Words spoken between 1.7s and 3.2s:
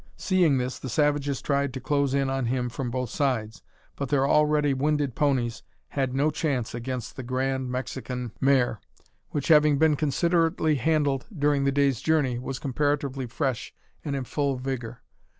to close in on him from both